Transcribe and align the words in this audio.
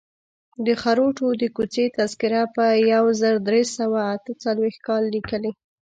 د 0.65 0.67
خروټو 0.81 1.27
د 1.41 1.43
کوڅې 1.55 1.85
تذکره 1.97 2.41
په 2.55 2.65
یو 2.93 3.05
زر 3.21 3.35
درې 3.47 3.61
سوه 3.77 3.99
اته 4.15 4.31
څلویښت 4.43 4.79
کال 4.87 5.03
لیکلې. 5.15 5.51